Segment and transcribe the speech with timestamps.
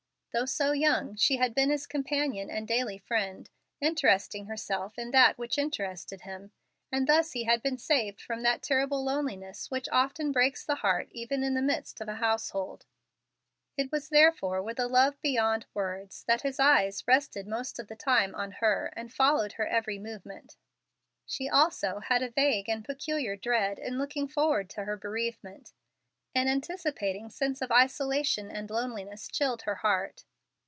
[0.33, 3.49] Though so young, she had been his companion and daily friend,
[3.81, 6.53] interesting herself in that which interested him,
[6.89, 11.09] and thus he had been saved from that terrible loneliness which often breaks the heart
[11.11, 12.85] even in the midst of a household.
[13.75, 17.97] It was therefore with a love beyond words that his eyes rested most of the
[17.97, 20.55] time on her and followed her every movement.
[21.25, 25.73] She also had a vague and peculiar dread in looking forward to her bereavement.
[26.33, 30.23] An anticipating sense of isolation and loneliness chilled her heart.